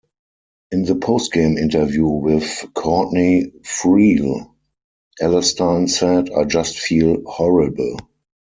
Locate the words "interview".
1.59-2.07